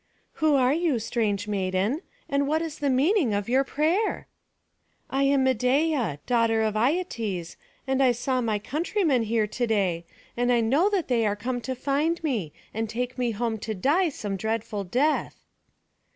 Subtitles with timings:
[0.41, 2.01] "Who are you, strange maiden?
[2.27, 4.25] and what is the meaning of your prayer?"
[5.11, 10.51] "I am Medeia, daughter of Aietes, and I saw my countrymen here to day; and
[10.51, 14.09] I know that they are come to find me, and take me home to die
[14.09, 15.43] some dreadful death."